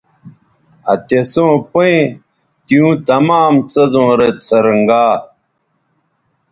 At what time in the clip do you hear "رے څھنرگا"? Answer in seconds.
4.19-5.05